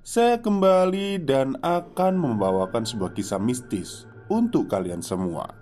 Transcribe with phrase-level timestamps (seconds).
[0.00, 5.52] saya kembali dan akan membawakan sebuah kisah mistis untuk kalian semua.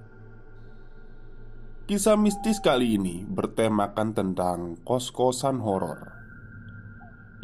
[1.91, 6.15] Kisah mistis kali ini bertemakan tentang kos-kosan horor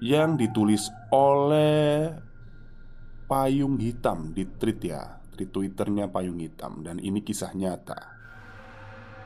[0.05, 2.13] yang ditulis oleh
[3.25, 8.15] Payung Hitam di tweet ya, di twitternya Payung Hitam dan ini kisah nyata.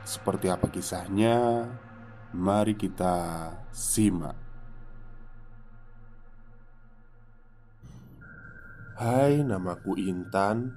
[0.06, 1.68] Seperti apa kisahnya?
[2.32, 4.47] Mari kita simak.
[8.98, 10.74] Hai, namaku Intan.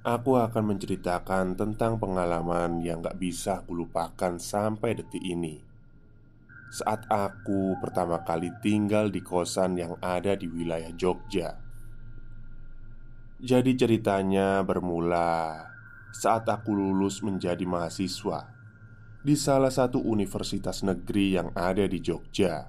[0.00, 5.60] Aku akan menceritakan tentang pengalaman yang gak bisa kulupakan sampai detik ini.
[6.72, 11.60] Saat aku pertama kali tinggal di kosan yang ada di wilayah Jogja.
[13.36, 15.60] Jadi, ceritanya bermula
[16.16, 18.48] saat aku lulus menjadi mahasiswa
[19.20, 22.64] di salah satu universitas negeri yang ada di Jogja.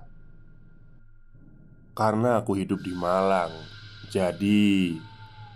[1.96, 3.77] Karena aku hidup di Malang
[4.08, 4.96] jadi,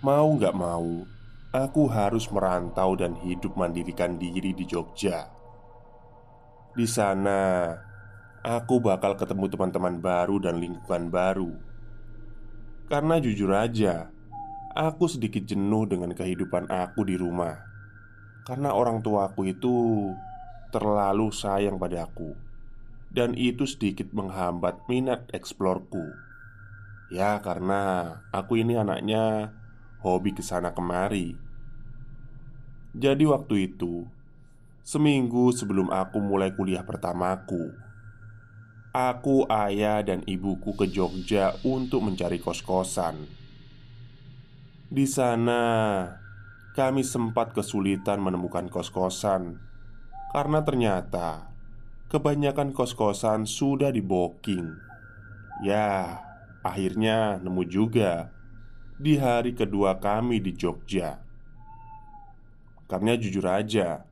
[0.03, 1.07] mau nggak mau,
[1.55, 5.31] aku harus merantau dan hidup mandirikan diri di Jogja.
[6.75, 7.71] Di sana,
[8.43, 11.51] aku bakal ketemu teman-teman baru dan lingkungan baru.
[12.91, 14.11] Karena jujur aja,
[14.75, 17.55] aku sedikit jenuh dengan kehidupan aku di rumah.
[18.43, 19.75] Karena orang tuaku itu
[20.75, 22.35] terlalu sayang padaku,
[23.11, 26.30] dan itu sedikit menghambat minat eksplorku.
[27.11, 29.51] Ya karena aku ini anaknya
[29.99, 31.35] hobi ke sana kemari.
[32.95, 34.07] Jadi waktu itu
[34.87, 37.75] Seminggu sebelum aku mulai kuliah pertamaku
[38.91, 43.23] Aku, ayah, dan ibuku ke Jogja untuk mencari kos-kosan.
[44.91, 45.63] Di sana
[46.75, 49.59] kami sempat kesulitan menemukan kos-kosan
[50.31, 51.51] Karena ternyata
[52.11, 54.67] Kebanyakan kos-kosan sudah di booking.
[55.63, 56.19] Ya,
[56.61, 58.29] Akhirnya nemu juga
[59.01, 61.17] di hari kedua kami di Jogja.
[62.85, 64.05] Karena jujur aja,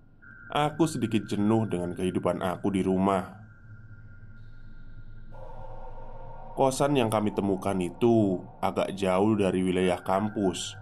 [0.49, 3.37] aku sedikit jenuh dengan kehidupan aku di rumah.
[6.57, 10.73] Kosan yang kami temukan itu agak jauh dari wilayah kampus,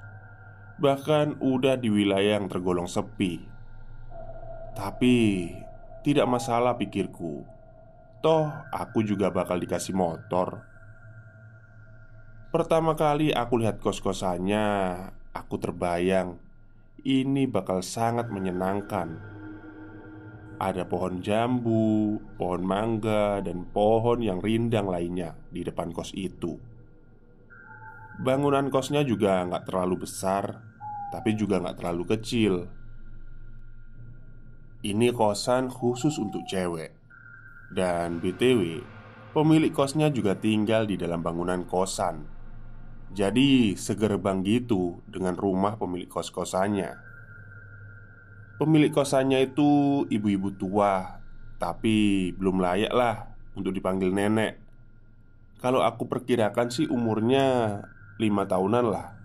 [0.79, 3.43] bahkan udah di wilayah yang tergolong sepi.
[4.73, 5.51] Tapi
[6.01, 7.43] tidak masalah pikirku,
[8.23, 10.76] toh aku juga bakal dikasih motor.
[12.57, 14.65] Pertama kali aku lihat kos-kosannya,
[15.29, 16.41] aku terbayang
[17.05, 19.21] ini bakal sangat menyenangkan.
[20.57, 26.57] Ada pohon jambu, pohon mangga, dan pohon yang rindang lainnya di depan kos itu.
[28.25, 30.57] Bangunan kosnya juga nggak terlalu besar,
[31.13, 32.53] tapi juga nggak terlalu kecil.
[34.81, 36.89] Ini kosan khusus untuk cewek,
[37.69, 38.81] dan BTW,
[39.37, 42.36] pemilik kosnya juga tinggal di dalam bangunan kosan.
[43.15, 46.99] Jadi segerbang gitu dengan rumah pemilik kos-kosannya.
[48.57, 51.21] Pemilik kosannya itu ibu-ibu tua
[51.57, 54.61] Tapi belum layak lah untuk dipanggil nenek.
[55.57, 57.81] Kalau aku perkirakan sih umurnya
[58.21, 59.17] lima tahunan lah.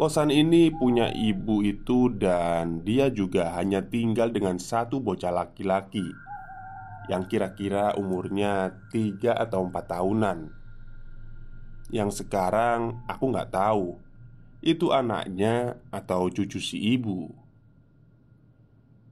[0.00, 6.08] Kosan ini punya ibu itu dan dia juga hanya tinggal dengan satu bocah laki-laki
[7.12, 10.63] yang kira-kira umurnya tiga atau empat tahunan
[11.92, 14.00] Yang sekarang aku nggak tahu.
[14.64, 17.44] Itu anaknya atau cucu si ibu.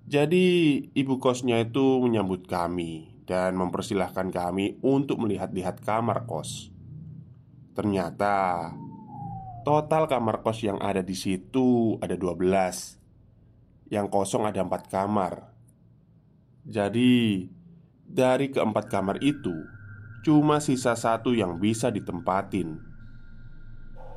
[0.09, 6.75] Jadi ibu kosnya itu menyambut kami Dan mempersilahkan kami untuk melihat-lihat kamar kos.
[7.73, 8.69] Ternyata
[9.63, 15.55] Total kamar kos yang ada di situ ada 12 Yang kosong ada 4 kamar.
[16.67, 17.47] Jadi
[18.03, 19.55] Dari keempat kamar itu
[20.23, 22.79] Cuma sisa satu yang bisa ditempatin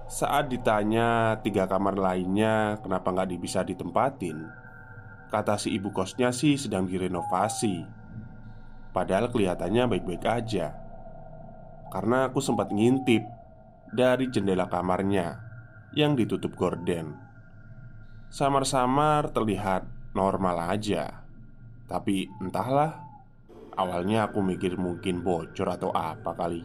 [0.05, 4.37] Saat ditanya tiga kamar lainnya Kenapa nggak bisa ditempatin
[5.33, 7.81] Kata si ibu kosnya sih sedang direnovasi
[8.93, 10.77] Padahal kelihatannya baik-baik aja
[11.89, 13.25] Karena aku sempat ngintip
[13.95, 15.39] dari jendela kamarnya
[15.95, 17.15] yang ditutup gorden.
[18.27, 21.23] Samar-samar terlihat normal aja,
[21.87, 23.04] tapi entahlah.
[23.75, 26.63] Awalnya aku mikir mungkin bocor atau apa kali.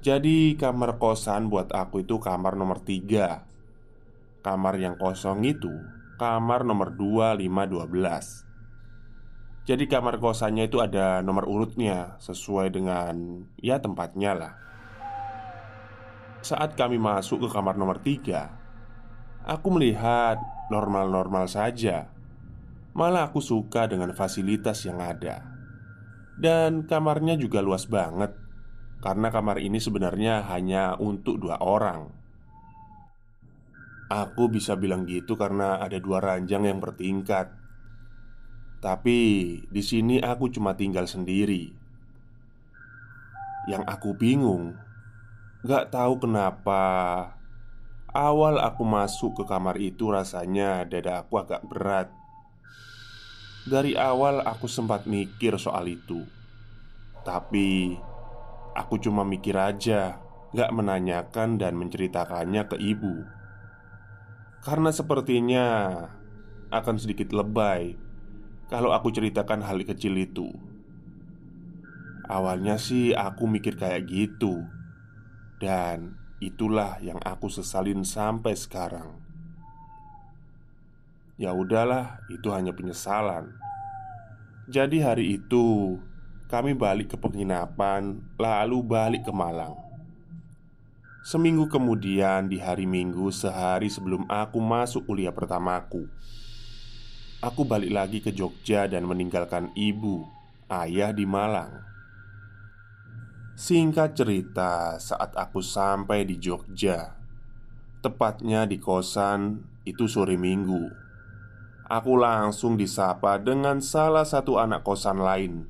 [0.00, 3.46] Jadi kamar kosan buat aku itu kamar nomor tiga.
[4.40, 5.70] Kamar yang kosong itu
[6.20, 8.44] kamar nomor 2512
[9.64, 14.52] Jadi kamar kosannya itu ada nomor urutnya Sesuai dengan ya tempatnya lah.
[16.44, 18.52] Saat kami masuk ke kamar nomor tiga
[19.48, 20.36] Aku melihat
[20.68, 22.12] normal-normal saja
[22.90, 25.46] Malah aku suka dengan fasilitas yang ada.
[26.40, 28.32] Dan kamarnya juga luas banget
[29.00, 32.12] Karena kamar ini sebenarnya hanya untuk dua orang.
[34.12, 37.48] Aku bisa bilang gitu karena ada dua ranjang yang bertingkat.
[38.84, 39.18] Tapi
[39.64, 41.72] di sini aku cuma tinggal sendiri.
[43.72, 44.76] Yang aku bingung
[45.64, 46.84] Gak tahu kenapa
[48.10, 52.19] Awal aku masuk ke kamar itu rasanya dada aku agak berat
[53.60, 56.24] Dari awal aku sempat mikir soal itu.
[57.20, 57.92] Tapi
[58.72, 60.16] Aku cuma mikir aja
[60.56, 63.20] Gak menanyakan dan menceritakannya ke ibu.
[64.64, 65.66] Karena sepertinya
[66.72, 68.00] Akan sedikit lebay
[68.72, 70.48] Kalau aku ceritakan hal kecil itu.
[72.30, 74.62] Awalnya sih aku mikir kayak gitu.
[75.58, 79.29] Dan itulah yang aku sesalin sampai sekarang.
[81.40, 83.56] Ya udahlah, itu hanya penyesalan.
[84.68, 85.96] Jadi hari itu
[86.52, 89.72] kami balik ke penginapan, lalu balik ke Malang.
[91.24, 96.12] Seminggu kemudian, di hari Minggu, sehari sebelum aku masuk kuliah pertamaku,
[97.40, 100.28] aku balik lagi ke Jogja dan meninggalkan ibu,
[100.68, 101.72] ayah di Malang.
[103.56, 107.16] Singkat cerita, saat aku sampai di Jogja,
[108.04, 111.09] tepatnya di kosan itu sore minggu,
[111.90, 115.66] aku langsung disapa dengan salah satu anak kosan lain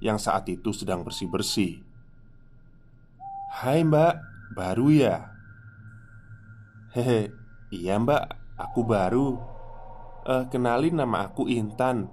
[0.00, 1.84] yang saat itu sedang bersih-bersih.
[3.60, 4.14] "Hai, Mbak,
[4.56, 5.16] baru ya?"
[6.96, 7.28] "Hehe,
[7.68, 9.36] iya, Mbak, aku baru."
[10.24, 12.08] "Eh, kenalin nama aku Intan,"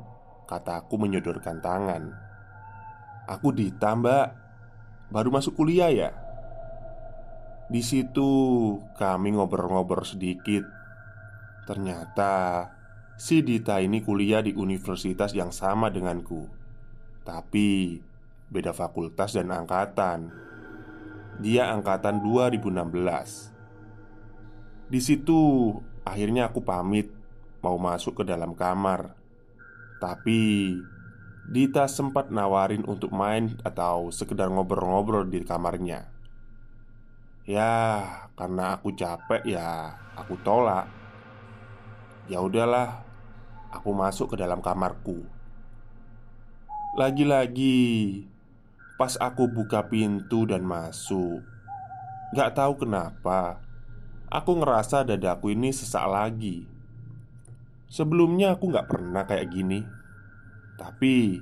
[0.51, 2.11] kataku menyodorkan tangan.
[3.31, 4.27] "Aku Dita, Mbak."
[5.15, 6.11] Baru masuk kuliah ya?
[7.69, 8.25] Di situ
[8.97, 10.65] kami ngobrol-ngobrol sedikit.
[11.69, 12.65] Ternyata
[13.15, 16.47] si Dita ini kuliah di universitas yang sama denganku,
[17.23, 17.99] tapi
[18.51, 20.31] beda fakultas dan angkatan.
[21.35, 23.51] Dia angkatan 2016.
[24.87, 25.73] Di situ
[26.07, 27.11] akhirnya aku pamit
[27.59, 29.17] mau masuk ke dalam kamar.
[29.99, 30.71] Tapi
[31.45, 36.09] Dita sempat nawarin untuk main atau sekedar ngobrol-ngobrol di kamarnya.
[37.45, 38.01] Ya,
[38.33, 40.89] karena aku capek ya, aku tolak.
[42.25, 43.04] Ya udahlah,
[43.75, 45.27] aku masuk ke dalam kamarku.
[46.95, 48.23] Lagi-lagi,
[48.95, 51.43] pas aku buka pintu dan masuk,
[52.31, 53.59] gak tahu kenapa,
[54.31, 56.63] aku ngerasa dadaku ini sesak lagi.
[57.91, 59.83] Sebelumnya aku gak pernah kayak gini.
[60.75, 61.39] Tapi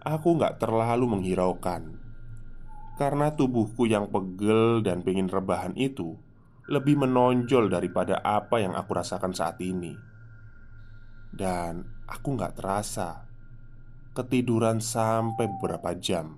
[0.00, 2.00] aku nggak terlalu menghiraukan
[2.96, 6.16] Karena tubuhku yang pegel dan pengen rebahan itu
[6.68, 10.09] Lebih menonjol daripada apa yang aku rasakan saat ini
[11.30, 13.30] Dan aku nggak terasa
[14.10, 16.34] Ketiduran sampai beberapa jam.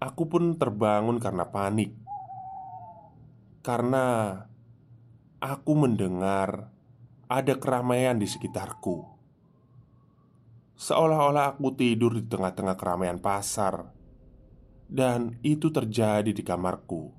[0.00, 1.92] Aku pun terbangun karena panik.
[3.60, 4.32] Karena
[5.44, 6.72] aku mendengar
[7.28, 9.04] ada keramaian di sekitarku.
[10.80, 13.92] Seolah-olah aku tidur di tengah-tengah keramaian pasar.
[14.88, 17.12] Dan itu terjadi di kamarku.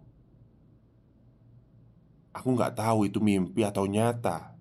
[2.34, 4.55] Aku nggak tahu itu mimpi atau nyata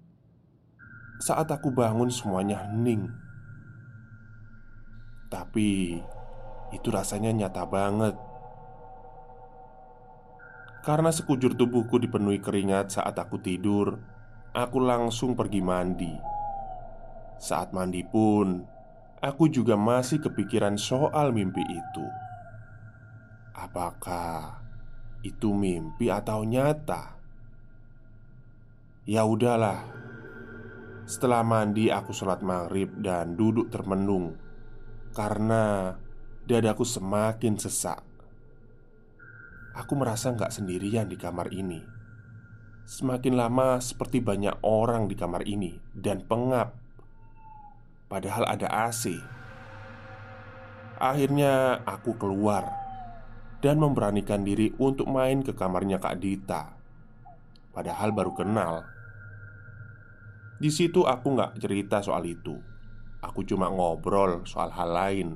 [1.23, 3.11] Saat aku bangun semuanya hening.
[5.31, 5.99] Tapi
[6.75, 8.15] itu rasanya nyata banget.
[10.85, 13.97] Karena sekujur tubuhku dipenuhi keringat saat aku tidur
[14.55, 16.15] Aku langsung pergi mandi.
[17.43, 18.63] Saat mandi pun
[19.25, 22.07] Aku juga masih kepikiran soal mimpi itu.
[23.57, 24.61] Apakah
[25.25, 27.17] itu mimpi atau nyata?
[29.09, 29.81] Ya udahlah
[31.05, 34.41] Setelah mandi aku sholat maghrib dan duduk termenung.
[35.13, 35.93] Karena
[36.49, 38.01] dadaku semakin sesak.
[39.77, 41.85] Aku merasa nggak sendirian di kamar ini.
[42.85, 46.77] Semakin lama seperti banyak orang di kamar ini Dan pengap.
[48.13, 49.17] Padahal ada AC
[51.01, 52.69] Akhirnya aku keluar
[53.65, 56.77] Dan memberanikan diri untuk main ke kamarnya Kak Dita.
[57.73, 58.85] Padahal baru kenal
[60.55, 62.55] di situ aku nggak cerita soal itu.
[63.25, 65.29] Aku cuma ngobrol soal hal lain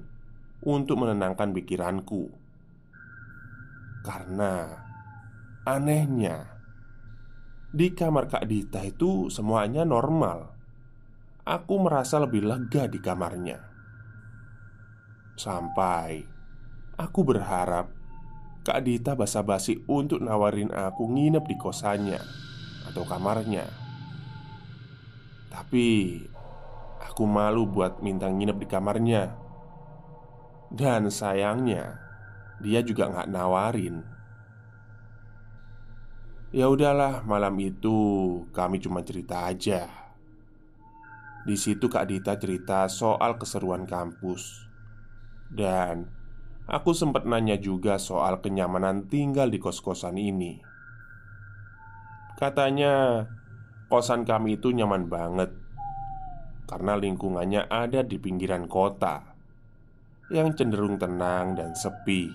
[0.58, 2.28] Untuk menenangkan pikiranku.
[4.04, 4.66] Karena
[5.64, 6.46] Anehnya
[7.70, 10.54] Di kamar Kak Dita itu semuanya normal.
[11.48, 13.58] Aku merasa lebih lega di kamarnya.
[15.38, 16.26] Sampai
[16.98, 17.94] Aku berharap
[18.66, 22.20] Kak Dita basa-basi untuk nawarin aku nginep di kosannya
[22.90, 23.87] Atau kamarnya
[25.48, 26.20] Tapi
[27.08, 29.32] Aku malu buat minta nginep di kamarnya
[30.70, 31.98] Dan sayangnya
[32.60, 34.18] Dia juga nggak nawarin
[36.48, 37.92] Ya udahlah, malam itu
[38.56, 39.84] kami cuma cerita aja.
[41.44, 44.64] Di situ Kak Dita cerita soal keseruan kampus.
[45.52, 46.08] Dan
[46.64, 50.56] aku sempat nanya juga soal kenyamanan tinggal di kos-kosan ini.
[52.40, 53.28] Katanya
[53.88, 55.50] kosan kami itu nyaman banget
[56.68, 59.24] karena lingkungannya ada di pinggiran kota
[60.28, 62.28] yang cenderung tenang dan sepi.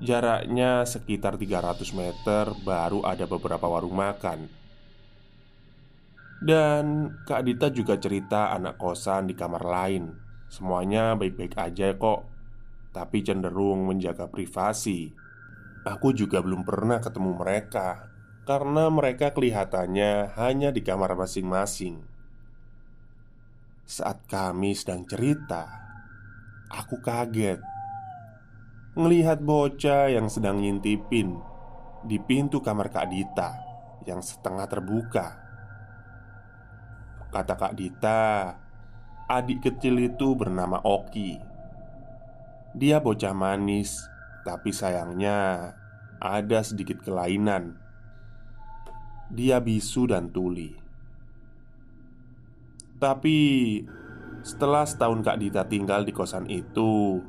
[0.00, 4.48] Jaraknya sekitar 300 meter baru ada beberapa warung makan.
[6.42, 10.10] Dan Kak Dita juga cerita anak kosan di kamar lain.
[10.50, 12.26] Semuanya baik-baik aja kok,
[12.90, 15.12] tapi cenderung menjaga privasi.
[15.86, 18.11] Aku juga belum pernah ketemu mereka
[18.42, 22.02] karena mereka kelihatannya hanya di kamar masing-masing.
[23.86, 25.68] Saat kami sedang cerita,
[26.70, 27.60] aku kaget
[28.92, 31.40] melihat bocah yang sedang ngintipin
[32.04, 33.50] di pintu kamar Kak Dita
[34.04, 35.26] yang setengah terbuka.
[37.32, 38.52] Kata Kak Dita,
[39.30, 41.40] adik kecil itu bernama Oki.
[42.76, 44.04] Dia bocah manis,
[44.44, 45.72] tapi sayangnya
[46.20, 47.81] ada sedikit kelainan.
[49.32, 50.76] Dia bisu dan tuli.
[53.00, 53.38] Tapi
[54.44, 57.24] setelah setahun Kak Dita tinggal di kosan itu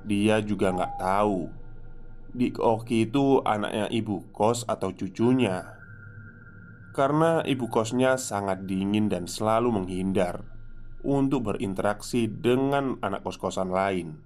[0.00, 1.52] Dia juga nggak tahu.
[2.32, 5.76] Dik Oki itu anaknya ibu kos atau cucunya.
[6.96, 10.40] Karena ibu kosnya sangat dingin dan selalu menghindar
[11.04, 14.16] Untuk berinteraksi dengan anak kos-kosan lain.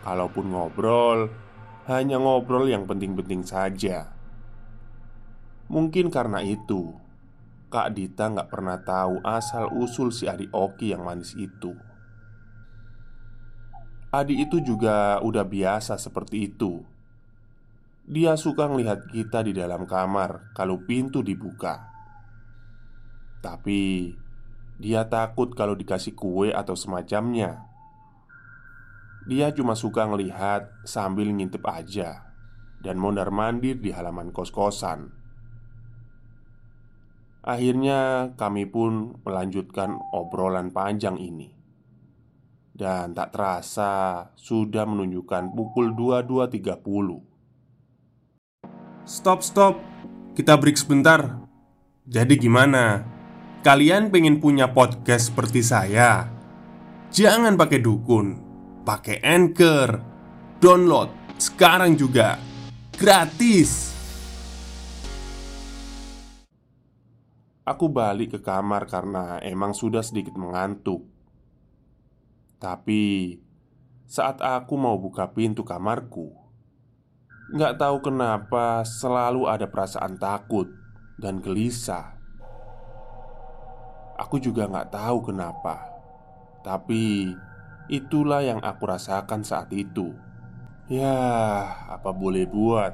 [0.00, 1.28] Kalaupun ngobrol
[1.84, 4.13] Hanya ngobrol yang penting-penting saja
[5.74, 6.94] Mungkin karena itu
[7.66, 11.74] Kak Dita nggak pernah tahu asal-usul si adik Oki yang manis itu.
[14.14, 16.86] Adik itu juga udah biasa seperti itu.
[18.06, 21.90] Dia suka ngelihat kita di dalam kamar kalau pintu dibuka.
[23.42, 24.14] Tapi
[24.78, 27.66] Dia takut kalau dikasih kue atau semacamnya.
[29.26, 32.28] Dia cuma suka ngelihat sambil ngintip aja
[32.84, 35.23] Dan mondar-mandir di halaman kos-kosan
[37.44, 41.52] Akhirnya kami pun melanjutkan obrolan panjang ini
[42.72, 47.34] Dan tak terasa sudah menunjukkan pukul 22.30
[49.04, 49.76] Stop, stop.
[50.32, 51.44] Kita break sebentar.
[52.08, 53.04] Jadi gimana?
[53.60, 56.24] Kalian pengen punya podcast seperti saya?
[57.12, 58.40] Jangan pakai dukun,
[58.88, 60.00] pakai Anchor.
[60.56, 62.40] Download sekarang juga.
[62.96, 63.93] Gratis.
[67.64, 71.08] Aku balik ke kamar karena emang sudah sedikit mengantuk.
[72.60, 73.40] Tapi
[74.04, 76.28] saat aku mau buka pintu kamarku,
[77.56, 80.68] nggak tahu kenapa selalu ada perasaan takut
[81.16, 82.20] dan gelisah.
[84.20, 85.88] Aku juga nggak tahu kenapa,
[86.60, 87.32] tapi
[87.88, 90.12] itulah yang aku rasakan saat itu.
[90.92, 91.16] Ya,
[91.88, 92.92] apa boleh buat?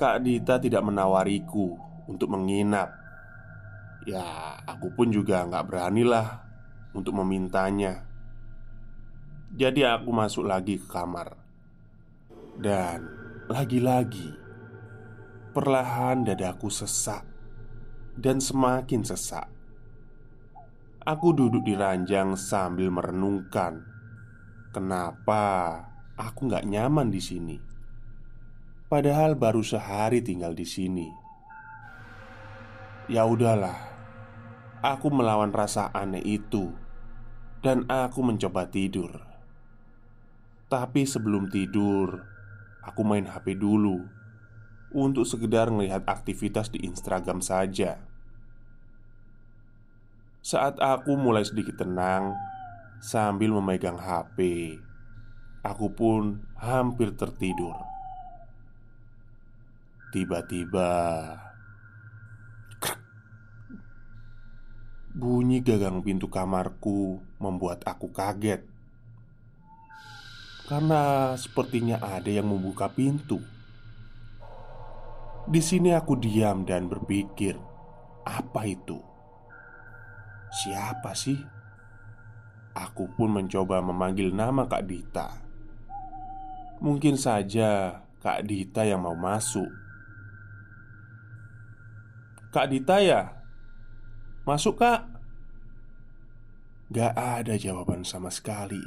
[0.00, 1.76] Kak Dita tidak menawariku
[2.08, 3.03] untuk menginap
[4.04, 6.44] Ya, aku pun juga nggak beranilah
[6.92, 8.04] untuk memintanya
[9.56, 11.40] Jadi aku masuk lagi ke kamar
[12.60, 13.08] Dan
[13.48, 14.36] lagi-lagi
[15.56, 17.24] Perlahan dadaku sesak
[18.12, 19.48] Dan semakin sesak
[21.04, 23.80] Aku duduk di ranjang sambil merenungkan
[24.74, 25.78] Kenapa
[26.18, 27.56] aku nggak nyaman di sini?
[28.90, 31.06] Padahal baru sehari tinggal di sini.
[33.06, 33.93] Ya udahlah,
[34.84, 36.76] aku melawan rasa aneh itu
[37.64, 39.24] dan aku mencoba tidur.
[40.68, 42.20] Tapi sebelum tidur,
[42.84, 44.04] aku main HP dulu
[44.92, 48.04] untuk sekedar melihat aktivitas di Instagram saja.
[50.44, 52.36] Saat aku mulai sedikit tenang,
[53.04, 54.80] Sambil memegang HP,
[55.60, 57.76] aku pun hampir tertidur.
[60.08, 60.88] Tiba-tiba,
[65.14, 68.66] bunyi gagang pintu kamarku membuat aku kaget
[70.64, 73.36] karena sepertinya ada yang membuka pintu.
[75.44, 77.52] Di sini aku diam dan berpikir,
[78.24, 78.96] apa itu?
[80.48, 81.36] Siapa sih?
[82.72, 85.28] Aku pun mencoba memanggil nama Kak Dita.
[86.80, 89.68] Mungkin saja Kak Dita yang mau masuk.
[92.56, 93.43] Kak Dita ya?
[94.44, 95.08] Masuk kak.
[96.92, 98.84] Gak ada jawaban sama sekali.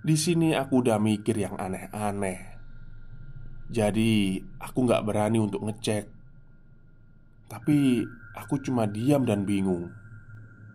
[0.00, 2.56] Di sini aku udah mikir yang aneh-aneh.
[3.68, 6.08] Jadi aku gak berani untuk ngecek.
[7.52, 8.00] Tapi
[8.32, 9.92] aku cuma diam dan bingung.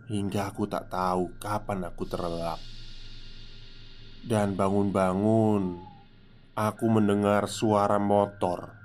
[0.05, 2.61] Hingga aku tak tahu kapan aku terlelap.
[4.21, 5.81] Dan bangun-bangun
[6.53, 8.77] Aku mendengar suara motor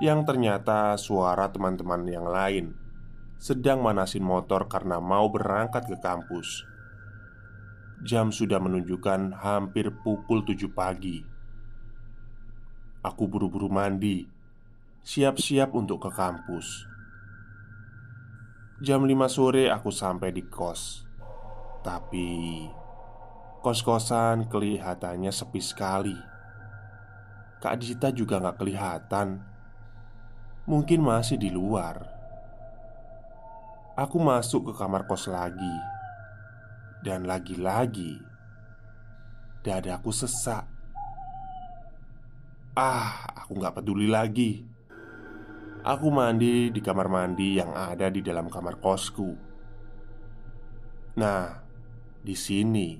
[0.00, 2.83] Yang ternyata suara teman-teman yang lain
[3.40, 6.64] Sedang manasin motor karena mau berangkat ke kampus.
[8.04, 11.24] Jam sudah menunjukkan hampir pukul 7 pagi.
[13.04, 14.34] Aku buru-buru mandi
[15.04, 16.88] Siap-siap untuk ke kampus.
[18.80, 21.04] Jam 5 sore aku sampai di kos.
[21.84, 22.64] Tapi
[23.60, 26.16] Kos-kosan kelihatannya sepi sekali.
[27.60, 29.40] Kak Dita juga gak kelihatan.
[30.64, 32.13] Mungkin masih di luar
[33.94, 35.76] Aku masuk ke kamar kos lagi
[37.06, 38.18] Dan lagi-lagi
[39.62, 40.66] Dadaku sesak
[42.74, 44.74] Ah, aku gak peduli lagi
[45.84, 49.36] Aku mandi di kamar mandi yang ada di dalam kamar kosku.
[51.20, 51.60] Nah,
[52.24, 52.96] di sini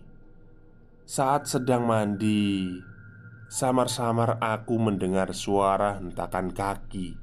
[1.09, 2.69] saat sedang mandi,
[3.49, 7.17] samar-samar aku mendengar suara hentakan kaki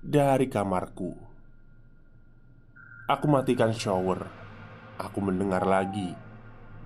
[0.00, 1.29] dari kamarku.
[3.10, 4.30] Aku matikan shower.
[4.94, 6.14] Aku mendengar lagi.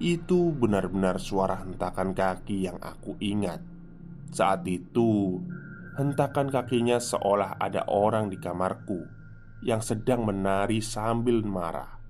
[0.01, 3.61] Itu benar-benar suara hentakan kaki yang aku ingat.
[4.33, 5.37] Saat itu,
[5.95, 9.07] Hentakan kakinya seolah ada orang di kamarku
[9.63, 12.03] yang sedang menari sambil marah.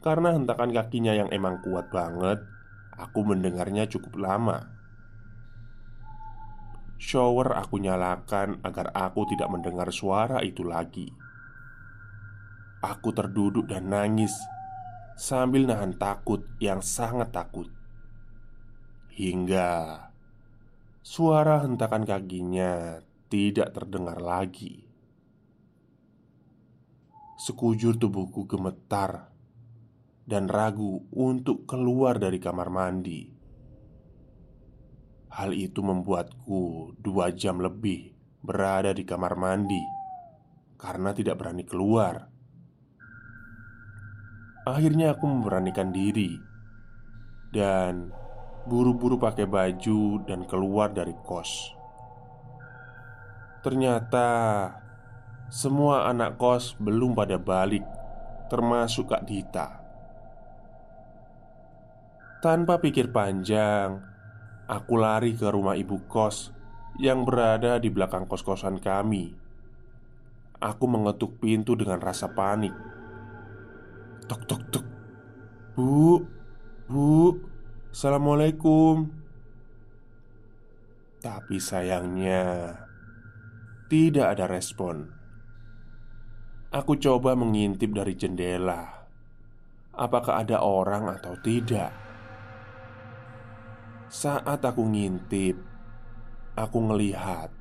[0.00, 2.40] Karena hentakan kakinya yang emang kuat banget,
[2.96, 4.64] aku mendengarnya cukup lama.
[6.96, 11.12] Shower aku nyalakan agar aku tidak mendengar suara itu lagi.
[12.84, 14.36] Aku terduduk dan nangis
[15.16, 17.72] sambil nahan takut yang sangat takut.
[19.08, 20.04] Hingga
[21.04, 22.96] Suara hentakan kakinya
[23.28, 24.88] tidak terdengar lagi.
[27.36, 29.28] Sekujur tubuhku gemetar
[30.24, 33.28] dan ragu untuk keluar dari kamar mandi.
[35.28, 39.84] Hal itu membuatku dua jam lebih berada di kamar mandi
[40.80, 42.33] karena tidak berani keluar.
[44.64, 46.40] Akhirnya, aku memberanikan diri
[47.52, 48.10] dan
[48.64, 51.76] buru-buru pakai baju dan keluar dari kos.
[53.60, 54.28] Ternyata
[55.52, 57.84] semua anak kos belum pada balik,
[58.48, 59.68] termasuk Kak Dita.
[62.40, 64.00] Tanpa pikir panjang,
[64.68, 66.52] aku lari ke rumah ibu kos
[67.00, 69.32] yang berada di belakang kos-kosan kami.
[70.60, 72.93] Aku mengetuk pintu dengan rasa panik.
[74.24, 74.86] Tok tok tok.
[75.76, 76.16] Bu,
[76.88, 77.36] bu,
[77.92, 79.12] Assalamualaikum.
[81.20, 82.72] Tapi sayangnya
[83.92, 85.12] Tidak ada respon.
[86.72, 89.06] Aku coba mengintip dari jendela.
[89.92, 91.92] Apakah ada orang atau tidak?
[94.08, 95.60] Saat aku ngintip
[96.56, 97.52] Aku ngelihat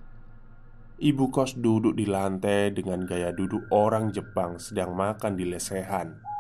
[0.98, 6.33] Ibu kos duduk di lantai dengan gaya duduk orang Jepang sedang makan di lesehan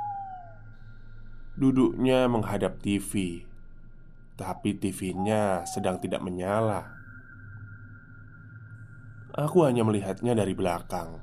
[1.53, 3.45] Duduknya menghadap TV
[4.33, 6.97] Tapi TV-nya sedang tidak menyala.
[9.37, 11.21] Aku hanya melihatnya dari belakang.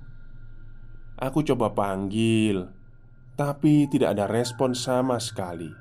[1.19, 2.71] Aku coba panggil
[3.35, 5.75] Tapi tidak ada respon sama sekali.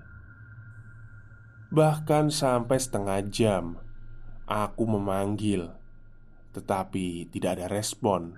[1.70, 3.78] Bahkan sampai setengah jam
[4.50, 5.70] Aku memanggil
[6.58, 8.34] Tetapi tidak ada respon.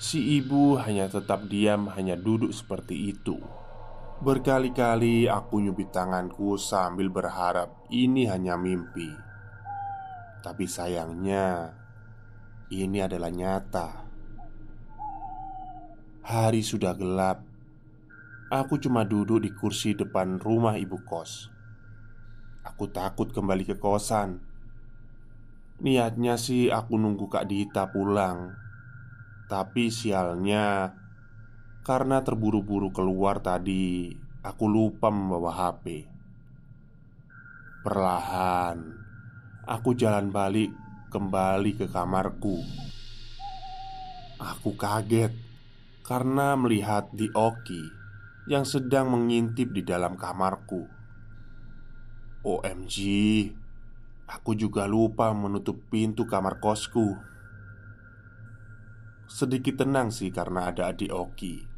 [0.00, 3.63] Si ibu hanya tetap diam Hanya duduk seperti itu
[4.22, 9.10] Berkali-kali aku nyubit tanganku sambil berharap ini hanya mimpi.
[10.38, 11.74] Tapi sayangnya
[12.70, 13.88] Ini adalah nyata.
[16.24, 17.44] Hari sudah gelap.
[18.48, 21.52] Aku cuma duduk di kursi depan rumah ibu kos.
[22.64, 24.40] Aku takut kembali ke kosan.
[25.84, 28.56] Niatnya sih aku nunggu Kak Dita pulang.
[29.52, 30.96] Tapi sialnya
[31.84, 34.08] Karena terburu-buru keluar tadi
[34.40, 36.08] Aku lupa membawa HP
[37.84, 38.80] Perlahan
[39.68, 40.72] Aku jalan balik
[41.12, 42.56] kembali ke kamarku.
[44.40, 45.36] Aku kaget
[46.00, 47.84] Karena melihat di Oki
[48.48, 50.88] Yang sedang mengintip di dalam kamarku.
[52.48, 52.96] OMG
[54.24, 57.12] Aku juga lupa menutup pintu kamar kosku.
[59.28, 61.73] Sedikit tenang sih karena ada adik Oki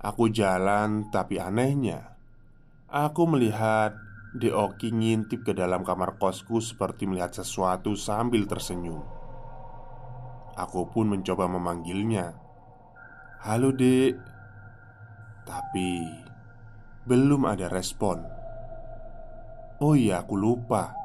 [0.00, 2.16] Aku jalan, tapi anehnya,
[2.88, 3.92] aku melihat
[4.32, 9.04] Deoki ngintip ke dalam kamar kosku seperti melihat sesuatu sambil tersenyum.
[10.56, 12.32] Aku pun mencoba memanggilnya,
[13.44, 14.16] "Halo, Dek."
[15.44, 15.90] Tapi
[17.04, 18.22] belum ada respon.
[19.82, 20.96] Oh iya, aku lupa.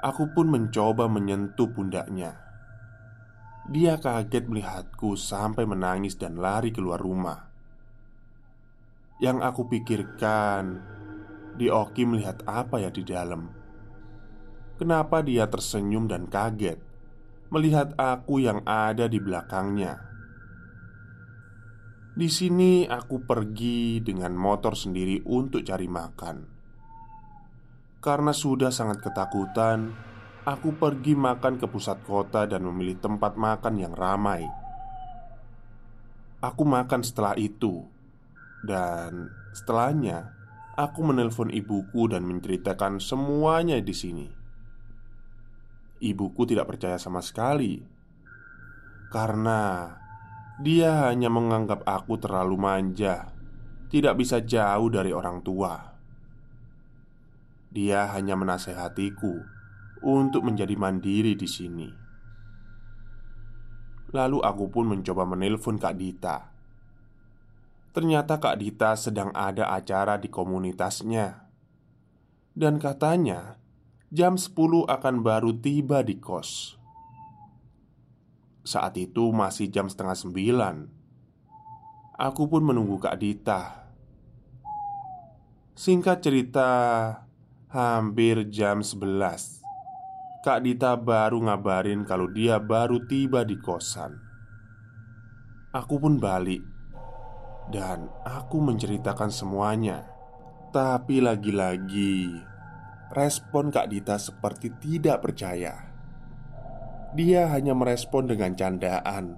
[0.00, 2.34] Aku pun mencoba menyentuh pundaknya.
[3.68, 7.49] Dia kaget melihatku sampai menangis dan lari keluar rumah.
[9.20, 10.80] Yang aku pikirkan,
[11.60, 13.52] Dioki melihat apa ya di dalam.
[14.80, 16.80] Kenapa dia tersenyum dan kaget
[17.52, 20.00] melihat aku yang ada di belakangnya?
[22.16, 26.36] Di sini aku pergi dengan motor sendiri untuk cari makan.
[28.00, 29.92] Karena sudah sangat ketakutan,
[30.48, 34.48] aku pergi makan ke pusat kota dan memilih tempat makan yang ramai.
[36.40, 37.99] Aku makan setelah itu
[38.60, 40.36] dan setelahnya,
[40.76, 44.28] aku menelpon ibuku dan menceritakan semuanya di sini.
[46.00, 47.76] Ibuku tidak percaya sama sekali
[49.12, 49.92] karena
[50.60, 53.32] dia hanya menganggap aku terlalu manja,
[53.92, 55.76] tidak bisa jauh dari orang tua.
[57.70, 59.34] Dia hanya menasehatiku
[60.04, 61.88] untuk menjadi mandiri di sini.
[64.10, 66.59] Lalu aku pun mencoba menelpon Kak Dita
[67.90, 71.50] Ternyata Kak Dita sedang ada acara di komunitasnya.
[72.54, 73.60] Dan katanya
[74.10, 76.74] Jam 10 akan baru tiba di kos.
[78.66, 80.90] Saat itu masih jam setengah sembilan.
[82.18, 83.86] Aku pun menunggu Kak Dita.
[85.78, 86.70] Singkat cerita
[87.70, 89.62] Hampir jam 11
[90.42, 94.18] Kak Dita baru ngabarin kalau dia baru tiba di kosan.
[95.70, 96.66] Aku pun balik
[97.70, 100.04] dan aku menceritakan semuanya.
[100.70, 102.30] Tapi lagi-lagi,
[103.10, 105.90] respon Kak Dita seperti tidak percaya.
[107.14, 109.34] Dia hanya merespon dengan candaan.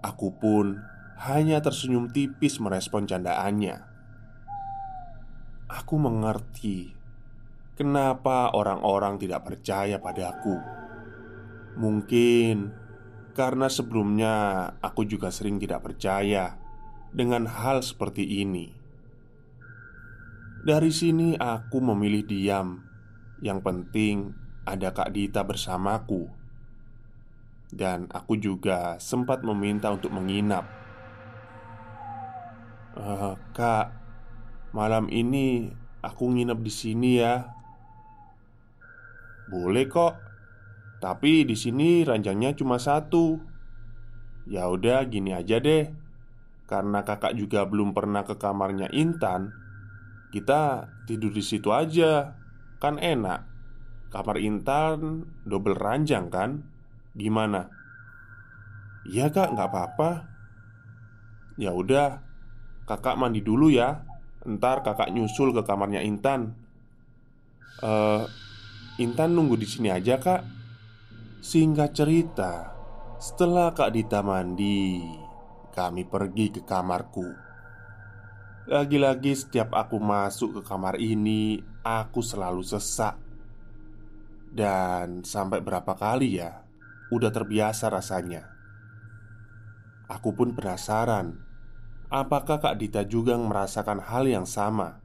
[0.00, 0.80] Aku pun
[1.28, 3.84] hanya tersenyum tipis merespon candaannya.
[5.68, 6.96] Aku mengerti
[7.76, 10.56] kenapa orang-orang tidak percaya padaku.
[11.76, 12.72] Mungkin
[13.38, 14.34] karena sebelumnya
[14.82, 16.57] aku juga sering tidak percaya
[17.18, 18.70] dengan hal seperti ini.
[20.62, 22.86] Dari sini aku memilih diam.
[23.42, 24.16] Yang penting
[24.62, 26.30] ada Kak Dita bersamaku.
[27.74, 30.70] Dan aku juga sempat meminta untuk menginap.
[32.94, 33.90] Uh, Kak,
[34.70, 37.50] malam ini aku nginep di sini ya.
[39.50, 40.14] Boleh kok.
[41.02, 43.42] Tapi di sini ranjangnya cuma satu.
[44.46, 46.07] Ya udah gini aja deh.
[46.68, 49.48] Karena kakak juga belum pernah ke kamarnya Intan
[50.28, 52.36] Kita tidur di situ aja.
[52.76, 53.40] Kan enak.
[54.12, 56.68] Kamar Intan double ranjang kan?
[57.16, 57.72] Gimana?
[59.08, 60.10] Iya kak nggak apa-apa.
[61.56, 62.28] Ya udah
[62.88, 64.00] Kakak mandi dulu ya.
[64.48, 66.56] Ntar kakak nyusul ke kamarnya Intan.
[67.84, 68.24] Uh,
[68.96, 70.42] Intan nunggu di sini aja kak.
[71.38, 72.74] Singkat cerita
[73.22, 74.98] Setelah Kak Dita mandi
[75.78, 77.46] kami pergi ke kamarku.
[78.66, 83.16] Lagi-lagi setiap aku masuk ke kamar ini Aku selalu sesak
[84.52, 86.68] Dan sampai berapa kali ya
[87.08, 88.44] Udah terbiasa rasanya
[90.12, 91.40] Aku pun penasaran
[92.12, 95.00] Apakah Kak Dita juga merasakan hal yang sama?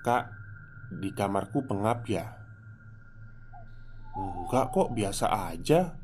[0.00, 0.32] Kak,
[0.96, 2.40] di kamarku pengap ya?
[4.16, 5.99] Enggak kok, biasa aja.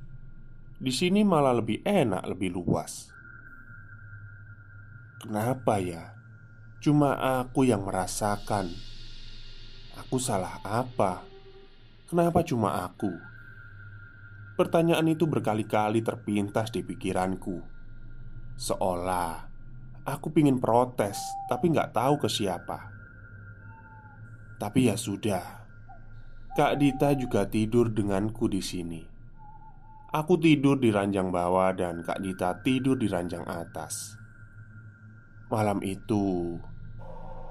[0.76, 3.08] Di sini malah lebih enak, lebih luas.
[5.24, 6.12] Kenapa ya?
[6.84, 8.68] Cuma aku yang merasakan.
[9.96, 11.24] Aku salah apa?
[12.06, 13.08] Kenapa cuma aku?
[14.60, 17.64] Pertanyaan itu berkali-kali terpintas di pikiranku.
[18.60, 19.48] Seolah
[20.06, 21.18] aku ingin protes,
[21.50, 22.92] tapi nggak tahu ke siapa.
[24.56, 25.66] Tapi ya sudah,
[26.56, 29.15] Kak Dita juga tidur denganku di sini.
[30.16, 34.16] Aku tidur di ranjang bawah dan Kak Dita tidur di ranjang atas.
[35.52, 36.56] Malam itu,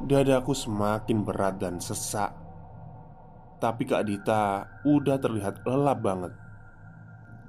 [0.02, 2.34] dadaku semakin berat dan sesak.
[3.62, 6.34] Tapi Kak Dita udah terlihat lelap banget.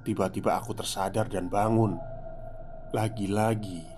[0.05, 1.97] Tiba-tiba aku tersadar dan bangun.
[2.93, 3.89] Lagi-lagi,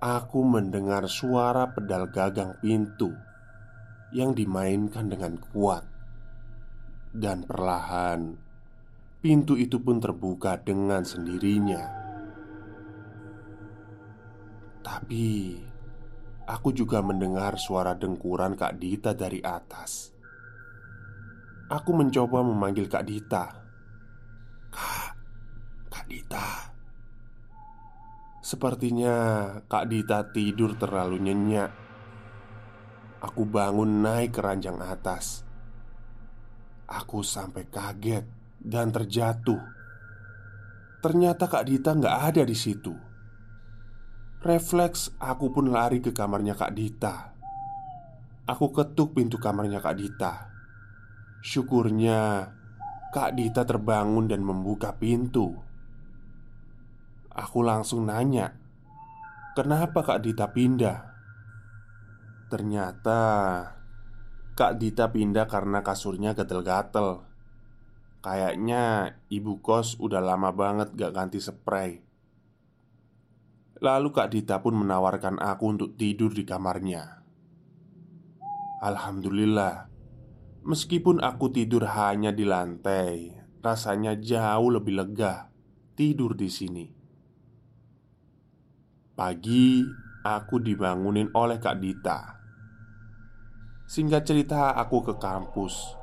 [0.00, 3.12] aku mendengar suara pedal gagang pintu
[4.16, 5.84] yang dimainkan dengan kuat,
[7.12, 8.49] dan perlahan
[9.20, 11.84] pintu itu pun terbuka dengan sendirinya.
[14.80, 15.60] Tapi
[16.48, 20.16] aku juga mendengar suara dengkuran Kak Dita dari atas.
[21.68, 23.44] Aku mencoba memanggil Kak Dita.
[24.72, 25.12] Kak,
[25.92, 26.48] Kak Dita.
[28.40, 29.14] Sepertinya
[29.68, 31.70] Kak Dita tidur terlalu nyenyak.
[33.20, 35.44] Aku bangun naik ke ranjang atas.
[36.88, 39.60] Aku sampai kaget dan terjatuh.
[41.00, 43.10] Ternyata Kak Dita nggak ada di situ.
[44.40, 47.36] Refleks aku pun lari ke kamarnya Kak Dita
[48.48, 50.48] Aku ketuk pintu kamarnya Kak Dita
[51.44, 52.48] Syukurnya
[53.12, 55.60] Kak Dita terbangun dan membuka pintu
[57.36, 58.56] Aku langsung nanya
[59.52, 60.98] Kenapa Kak Dita pindah?
[62.48, 63.20] Ternyata
[64.56, 67.29] Kak Dita pindah karena kasurnya gatel-gatel
[68.20, 72.04] Kayaknya ibu kos udah lama banget gak ganti spray
[73.80, 77.24] Lalu Kak Dita pun menawarkan aku untuk tidur di kamarnya.
[78.84, 79.88] Alhamdulillah,
[80.68, 85.48] meskipun aku tidur hanya di lantai, rasanya jauh lebih lega
[85.96, 86.86] tidur di sini.
[89.16, 89.80] Pagi,
[90.28, 92.20] aku dibangunin oleh Kak Dita.
[93.88, 95.99] Singkat cerita, aku ke kampus.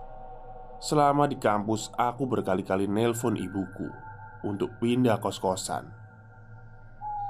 [0.77, 3.89] Selama di kampus, aku berkali-kali nelpon ibuku
[4.45, 5.89] untuk pindah kos-kosan.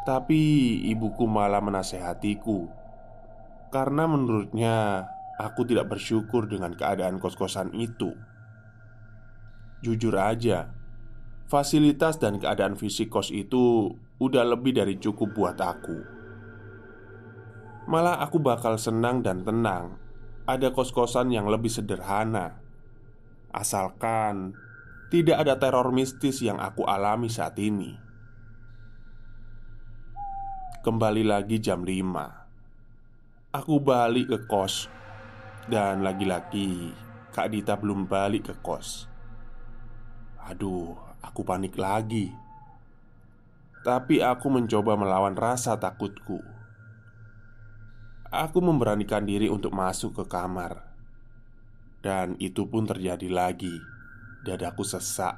[0.08, 0.40] Tapi
[0.88, 2.72] ibuku malah menasehatiku
[3.68, 5.04] Karena menurutnya
[5.36, 8.16] Aku tidak bersyukur dengan keadaan kos-kosan itu.
[9.84, 10.72] Jujur aja
[11.52, 13.92] Fasilitas dan keadaan fisik kos itu
[14.24, 16.00] Udah lebih dari cukup buat aku.
[17.92, 20.00] Malah aku bakal senang dan tenang
[20.48, 22.64] Ada kos-kosan yang lebih sederhana
[23.58, 24.54] Asalkan
[25.10, 27.98] Tidak ada teror mistis yang aku alami saat ini.
[30.86, 34.94] Kembali lagi jam 5 Aku balik ke kos.
[35.66, 36.94] Dan lagi-lagi
[37.34, 39.10] Kak Dita belum balik ke kos.
[40.46, 40.94] Aduh,
[41.26, 42.30] aku panik lagi.
[43.82, 46.46] Tapi aku mencoba melawan rasa takutku.
[48.30, 50.87] Aku memberanikan diri untuk masuk ke kamar
[52.08, 53.76] Dan itu pun terjadi lagi
[54.48, 55.36] Dadaku sesak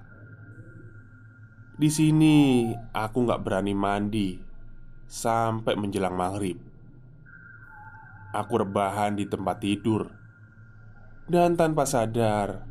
[1.74, 4.30] Di sini aku nggak berani mandi
[5.10, 6.62] sampai menjelang maghrib.
[8.30, 10.06] Aku rebahan di tempat tidur,
[11.26, 12.70] dan tanpa sadar,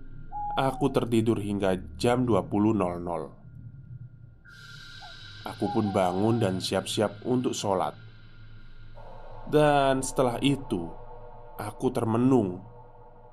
[0.54, 2.78] aku tertidur hingga jam 20.00.
[5.50, 7.98] Aku pun bangun dan siap-siap untuk sholat.
[9.50, 10.86] Dan setelah itu,
[11.58, 12.62] aku termenung,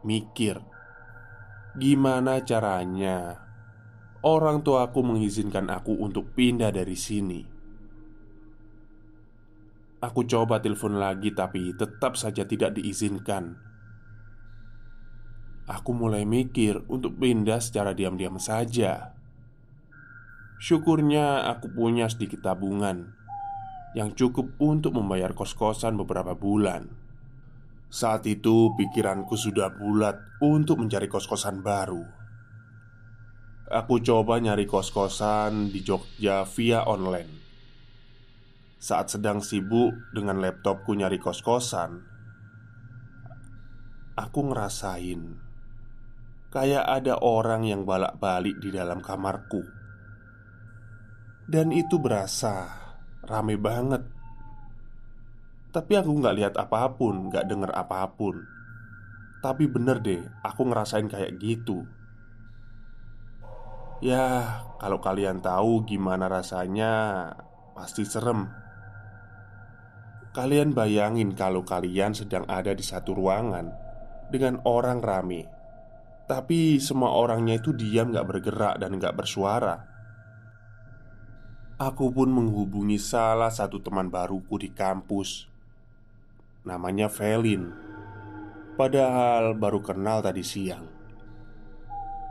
[0.05, 0.61] mikir,
[1.75, 3.45] gimana caranya
[4.25, 7.41] orang tuaku mengizinkan aku untuk pindah dari sini.
[10.01, 13.57] Aku coba telepon lagi, tapi tetap saja tidak diizinkan.
[15.65, 19.17] Aku mulai mikir untuk pindah secara diam-diam saja.
[20.61, 23.17] Syukurnya aku punya sedikit tabungan
[23.97, 27.04] yang cukup untuk membayar kos-kosan beberapa bulan.
[27.89, 32.04] Saat itu pikiranku sudah bulat untuk mencari kos-kosan baru.
[33.71, 37.45] Aku coba nyari kos-kosan di Jogja via online
[38.86, 42.06] saat sedang sibuk dengan laptopku nyari kos-kosan,
[44.13, 45.41] aku ngerasain
[46.54, 49.65] kayak ada orang yang balak-balik di dalam kamarku,
[51.50, 52.69] dan itu berasa
[53.26, 54.14] rame banget.
[55.75, 58.47] Tapi aku nggak lihat apa pun, nggak denger apa pun.
[59.43, 61.83] Tapi bener deh, aku ngerasain kayak gitu.
[63.99, 67.27] Ya, kalau kalian tahu gimana rasanya,
[67.75, 68.47] pasti serem.
[70.31, 73.71] Kalian bayangin kalau kalian sedang ada di satu ruangan
[74.27, 75.47] dengan orang rame
[76.27, 79.79] Tapi semua orangnya itu diam gak bergerak dan gak bersuara
[81.79, 85.54] Aku pun menghubungi salah satu teman baruku di kampus
[86.65, 87.71] Namanya Velin
[88.75, 90.89] Padahal baru kenal tadi siang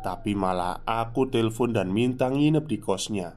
[0.05, 3.31] Tapi malah aku telepon dan minta nginep di kosnya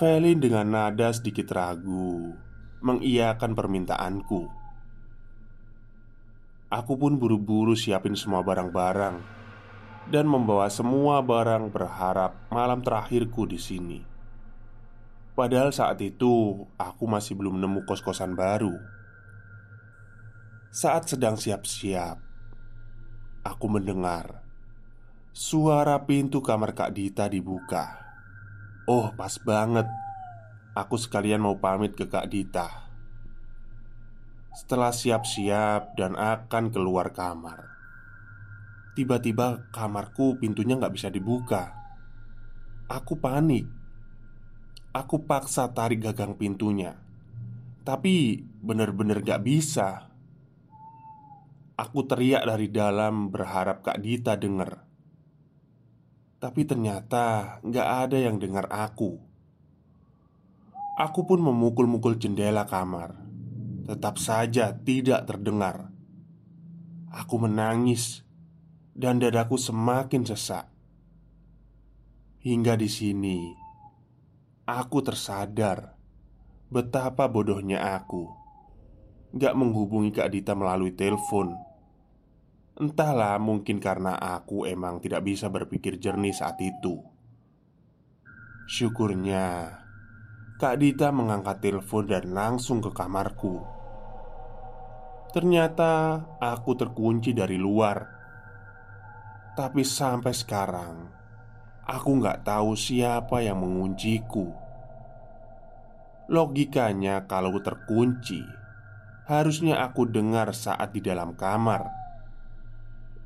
[0.00, 2.32] Felin dengan nada sedikit ragu
[2.80, 4.48] mengiyakan permintaanku.
[6.72, 9.20] Aku pun buru-buru siapin semua barang-barang
[10.08, 14.09] dan membawa semua barang berharap malam terakhirku di sini.
[15.40, 18.76] Padahal saat itu aku masih belum nemu kos-kosan baru.
[20.68, 22.20] Saat sedang siap-siap,
[23.40, 24.44] aku mendengar
[25.32, 28.04] suara pintu kamar Kak Dita dibuka.
[28.84, 29.88] Oh, pas banget.
[30.76, 32.68] Aku sekalian mau pamit ke Kak Dita.
[34.52, 37.64] Setelah siap-siap dan akan keluar kamar,
[38.92, 41.72] tiba-tiba kamarku pintunya nggak bisa dibuka.
[42.92, 43.79] Aku panik.
[44.90, 46.98] Aku paksa tarik gagang pintunya,
[47.86, 50.10] tapi bener-bener gak bisa.
[51.78, 54.82] Aku teriak dari dalam berharap Kak Dita denger.
[56.42, 59.14] Tapi ternyata nggak ada yang dengar aku.
[60.98, 63.14] Aku pun memukul-mukul jendela kamar.
[63.86, 65.94] Tetap saja tidak terdengar.
[67.14, 68.26] Aku menangis
[68.90, 70.68] Dan dadaku semakin sesak.
[72.42, 73.59] Hingga di sini
[74.70, 75.98] Aku tersadar
[76.70, 78.30] Betapa bodohnya aku
[79.34, 81.58] Gak menghubungi Kak Dita melalui telepon
[82.78, 86.96] Entahlah, mungkin karena aku emang tidak bisa berpikir jernih saat itu.
[88.64, 89.76] Syukurnya,
[90.56, 93.60] Kak Dita mengangkat telepon dan langsung ke kamarku.
[95.36, 98.00] Ternyata aku terkunci dari luar,
[99.52, 101.19] tapi sampai sekarang
[101.86, 104.50] aku nggak tahu siapa yang mengunciku.
[106.30, 108.42] Logikanya, kalau terkunci,
[109.30, 112.00] harusnya aku dengar saat di dalam kamar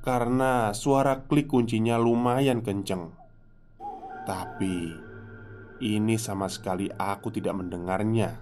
[0.04, 3.16] karena suara klik kuncinya lumayan kenceng.
[4.28, 4.92] Tapi
[5.80, 8.36] ini sama sekali aku tidak mendengarnya.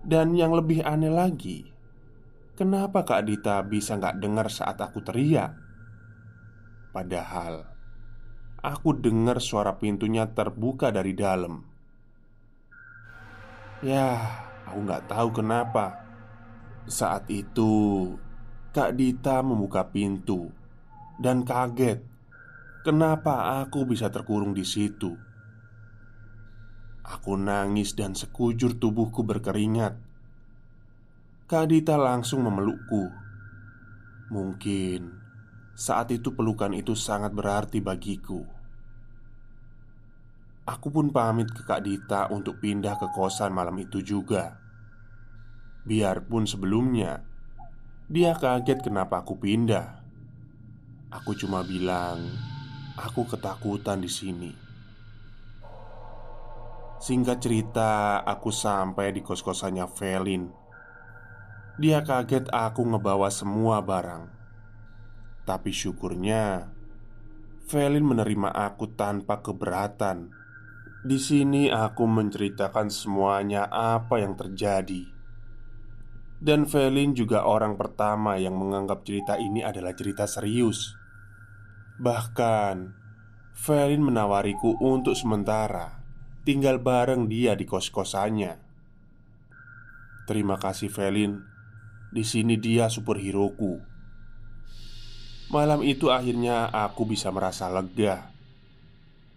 [0.00, 1.68] Dan yang lebih aneh lagi,
[2.56, 5.52] kenapa Kak Dita bisa nggak dengar saat aku teriak?
[6.96, 7.75] Padahal
[8.66, 11.62] aku dengar suara pintunya terbuka dari dalam.
[13.78, 14.18] Ya,
[14.66, 16.02] aku nggak tahu kenapa.
[16.90, 18.14] Saat itu
[18.74, 20.50] Kak Dita membuka pintu
[21.22, 22.02] dan kaget.
[22.82, 25.14] Kenapa aku bisa terkurung di situ?
[27.06, 29.94] Aku nangis dan sekujur tubuhku berkeringat.
[31.46, 33.10] Kak Dita langsung memelukku.
[34.30, 35.26] Mungkin
[35.74, 38.55] saat itu pelukan itu sangat berarti bagiku.
[40.66, 44.58] Aku pun pamit ke Kak Dita untuk pindah ke kosan malam itu juga.
[45.86, 47.22] Biarpun sebelumnya
[48.06, 49.98] dia kaget kenapa aku pindah.
[51.10, 52.22] Aku cuma bilang,
[52.94, 54.52] aku ketakutan di sini.
[57.02, 60.46] Singkat cerita, aku sampai di kos-kosannya Velin.
[61.82, 64.30] Dia kaget aku ngebawa semua barang.
[65.42, 66.70] Tapi syukurnya,
[67.66, 70.45] Velin menerima aku tanpa keberatan.
[71.06, 75.06] Di sini aku menceritakan semuanya apa yang terjadi.
[76.42, 80.98] Dan Velin juga orang pertama yang menganggap cerita ini adalah cerita serius.
[82.02, 82.90] Bahkan,
[83.54, 86.02] Velin menawariku untuk sementara
[86.42, 88.58] tinggal bareng dia di kos-kosannya.
[90.26, 91.38] Terima kasih Velin.
[92.10, 93.78] Di sini dia superheroku.
[95.54, 98.34] Malam itu akhirnya aku bisa merasa lega.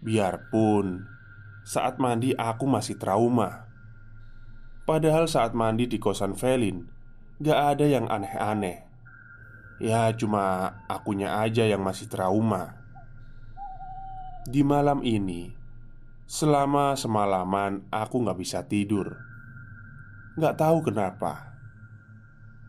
[0.02, 1.19] Biarpun
[1.64, 3.68] saat mandi aku masih trauma.
[4.88, 6.88] Padahal saat mandi di kosan Velin
[7.40, 8.84] Gak ada yang aneh-aneh.
[9.80, 12.76] Ya cuma akunya aja yang masih trauma.
[14.44, 15.56] Di malam ini
[16.30, 19.18] Selama semalaman aku nggak bisa tidur.
[20.36, 21.56] Nggak tahu kenapa.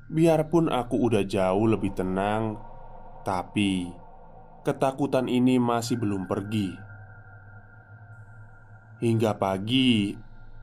[0.08, 2.60] Biarpun aku udah jauh lebih tenang
[3.24, 3.88] Tapi
[4.68, 6.91] Ketakutan ini masih belum pergi
[9.02, 10.14] Hingga pagi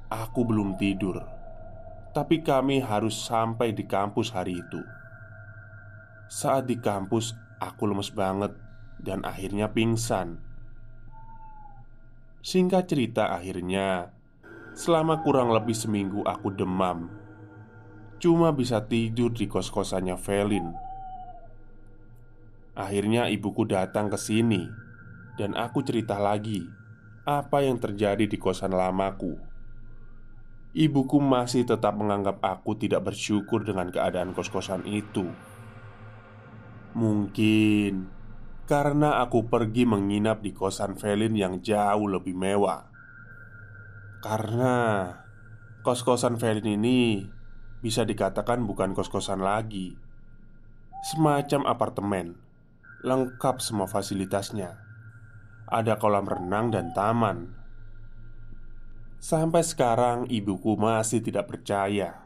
[0.07, 1.19] Aku belum tidur.
[2.15, 4.79] Tapi kami harus sampai di kampus hari itu.
[6.31, 8.55] Saat di kampus Aku lemes banget
[9.03, 10.39] Dan akhirnya pingsan.
[12.39, 14.15] Singkat cerita akhirnya
[14.71, 17.11] Selama kurang lebih seminggu aku demam.
[18.23, 20.71] Cuma bisa tidur di kos-kosannya Velin
[22.79, 24.63] Akhirnya ibuku datang ke sini
[25.35, 26.78] dan aku cerita lagi
[27.29, 29.37] apa yang terjadi di kosan lamaku.
[30.73, 35.29] Ibuku masih tetap menganggap aku tidak bersyukur dengan keadaan kos-kosan itu.
[36.97, 38.09] Mungkin
[38.65, 42.89] karena aku pergi menginap di kosan Velin yang jauh lebih mewah.
[44.25, 45.13] Karena
[45.85, 47.29] kos-kosan Velin ini
[47.85, 50.01] bisa dikatakan bukan kos-kosan lagi,
[51.13, 52.41] semacam apartemen
[53.05, 54.88] lengkap semua fasilitasnya.
[55.69, 57.53] Ada kolam renang dan taman.
[59.21, 62.25] Sampai sekarang ibuku masih tidak percaya.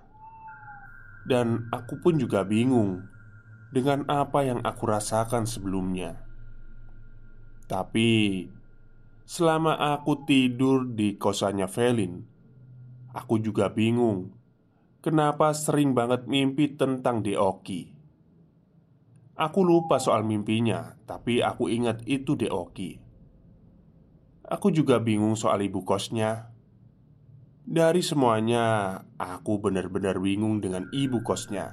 [1.26, 3.02] Dan aku pun juga bingung
[3.74, 6.22] dengan apa yang aku rasakan sebelumnya.
[7.66, 8.46] Tapi
[9.26, 12.22] selama aku tidur di kosannya Velin,
[13.10, 14.30] aku juga bingung
[15.02, 17.90] kenapa sering banget mimpi tentang Deoki.
[19.34, 23.11] Aku lupa soal mimpinya, tapi aku ingat itu Deoki.
[24.52, 26.52] Aku juga bingung soal ibu kosnya.
[27.64, 31.72] Dari semuanya, aku benar-benar bingung dengan ibu kosnya.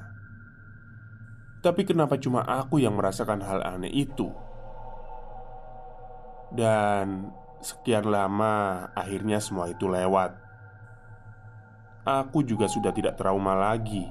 [1.60, 4.32] Tapi kenapa cuma aku yang merasakan hal aneh itu?
[6.56, 10.40] Dan sekian lama, akhirnya semua itu lewat.
[12.08, 14.08] Aku juga sudah tidak trauma lagi,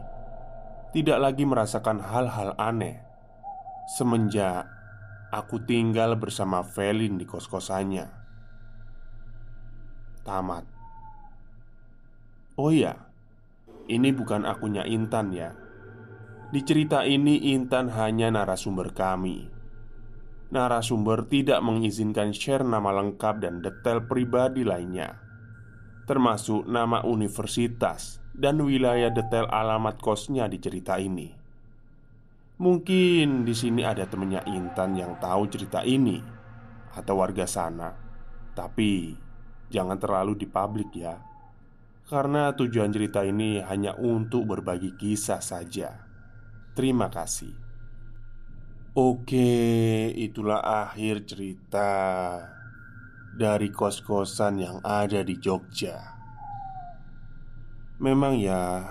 [0.93, 3.01] tidak lagi merasakan hal-hal aneh
[3.89, 4.69] Semenjak
[5.33, 8.18] aku tinggal bersama Velin di kos-kosannya
[10.29, 10.69] Tamat.
[12.61, 13.09] Oh ya,
[13.89, 15.57] ini bukan akunya Intan ya.
[16.53, 19.49] Di cerita ini Intan hanya narasumber kami.
[20.53, 25.17] Narasumber tidak mengizinkan share nama lengkap dan detail pribadi lainnya
[26.09, 31.29] Termasuk nama universitas dan wilayah detail alamat kosnya di cerita ini.
[32.65, 36.17] Mungkin di sini ada temennya Intan yang tahu cerita ini
[36.97, 37.93] atau warga sana.
[38.57, 39.28] Tapi
[39.73, 41.21] jangan terlalu dipublik ya.
[42.09, 46.09] Karena tujuan cerita ini hanya untuk berbagi kisah saja.
[46.73, 47.53] Terima kasih.
[48.97, 50.59] Oke, itulah
[50.89, 51.91] akhir cerita
[53.37, 56.17] dari kos-kosan yang ada di Jogja.
[58.01, 58.83] Memang ya,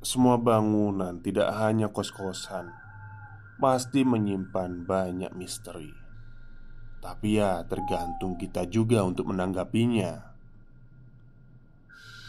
[0.00, 2.72] semua bangunan tidak hanya kos-kosan
[3.60, 5.99] pasti menyimpan banyak misteri.
[7.00, 10.20] Tapi ya, tergantung kita juga untuk menanggapinya.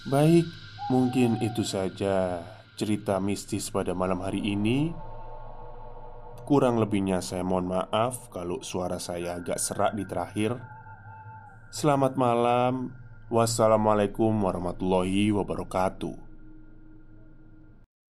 [0.08, 0.48] Baik,
[0.88, 2.40] mungkin itu saja
[2.80, 4.96] cerita mistis pada malam hari ini.
[6.48, 10.58] Kurang lebihnya, saya mohon maaf kalau suara saya agak serak di terakhir.
[11.70, 12.96] Selamat malam,
[13.28, 16.31] wassalamualaikum warahmatullahi wabarakatuh.